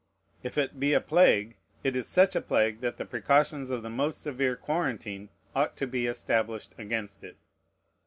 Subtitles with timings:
[0.41, 3.89] If it be a plague, it is such a plague that the precautions of the
[3.91, 7.37] most severe quarantine ought to be established against it.